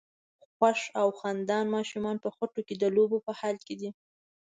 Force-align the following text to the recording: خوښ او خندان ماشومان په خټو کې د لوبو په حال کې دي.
خوښ 0.55 0.79
او 0.99 1.07
خندان 1.19 1.65
ماشومان 1.75 2.17
په 2.23 2.29
خټو 2.35 2.61
کې 2.67 2.75
د 2.77 2.83
لوبو 2.95 3.17
په 3.25 3.31
حال 3.39 3.57
کې 3.65 3.75
دي. 3.79 3.89